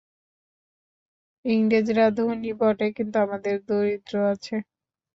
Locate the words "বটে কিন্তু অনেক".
2.59-3.57